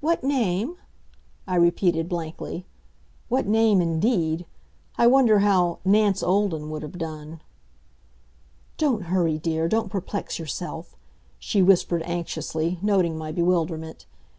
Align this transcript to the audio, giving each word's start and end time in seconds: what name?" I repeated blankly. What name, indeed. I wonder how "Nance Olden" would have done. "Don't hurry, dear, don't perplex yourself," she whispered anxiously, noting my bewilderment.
what 0.00 0.24
name?" 0.24 0.76
I 1.46 1.54
repeated 1.56 2.08
blankly. 2.08 2.64
What 3.28 3.46
name, 3.46 3.82
indeed. 3.82 4.46
I 4.96 5.06
wonder 5.06 5.40
how 5.40 5.80
"Nance 5.84 6.22
Olden" 6.22 6.70
would 6.70 6.80
have 6.82 6.96
done. 6.96 7.42
"Don't 8.78 9.08
hurry, 9.12 9.36
dear, 9.36 9.68
don't 9.68 9.92
perplex 9.92 10.38
yourself," 10.38 10.96
she 11.38 11.60
whispered 11.60 12.00
anxiously, 12.06 12.78
noting 12.80 13.18
my 13.18 13.30
bewilderment. 13.32 14.06